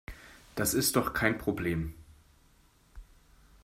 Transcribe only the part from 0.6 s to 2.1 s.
ist doch kein Problem.